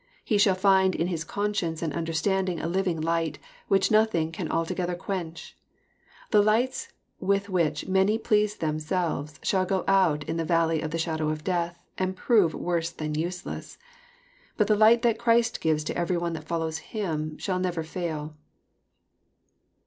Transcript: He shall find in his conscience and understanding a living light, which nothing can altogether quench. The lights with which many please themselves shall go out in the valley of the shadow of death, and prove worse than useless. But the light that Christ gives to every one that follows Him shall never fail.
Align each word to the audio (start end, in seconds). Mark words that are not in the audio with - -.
He 0.23 0.39
shall 0.39 0.55
find 0.55 0.95
in 0.95 1.05
his 1.09 1.23
conscience 1.23 1.83
and 1.83 1.93
understanding 1.93 2.59
a 2.59 2.65
living 2.67 2.99
light, 2.99 3.37
which 3.67 3.91
nothing 3.91 4.31
can 4.31 4.49
altogether 4.51 4.95
quench. 4.95 5.55
The 6.31 6.41
lights 6.41 6.91
with 7.19 7.49
which 7.49 7.87
many 7.87 8.17
please 8.17 8.55
themselves 8.55 9.39
shall 9.43 9.63
go 9.63 9.83
out 9.87 10.23
in 10.23 10.37
the 10.37 10.43
valley 10.43 10.81
of 10.81 10.89
the 10.89 10.97
shadow 10.97 11.29
of 11.29 11.43
death, 11.43 11.83
and 11.99 12.15
prove 12.15 12.55
worse 12.55 12.89
than 12.89 13.13
useless. 13.13 13.77
But 14.57 14.65
the 14.65 14.75
light 14.75 15.03
that 15.03 15.19
Christ 15.19 15.61
gives 15.61 15.83
to 15.83 15.95
every 15.95 16.17
one 16.17 16.33
that 16.33 16.47
follows 16.47 16.79
Him 16.79 17.37
shall 17.37 17.59
never 17.59 17.83
fail. 17.83 18.35